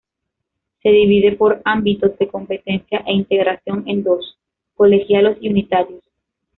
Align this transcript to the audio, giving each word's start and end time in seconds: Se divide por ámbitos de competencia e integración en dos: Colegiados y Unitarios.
Se 0.81 0.89
divide 0.89 1.33
por 1.33 1.61
ámbitos 1.63 2.17
de 2.17 2.27
competencia 2.27 3.03
e 3.05 3.13
integración 3.13 3.83
en 3.87 4.01
dos: 4.01 4.35
Colegiados 4.73 5.37
y 5.41 5.49
Unitarios. 5.51 6.03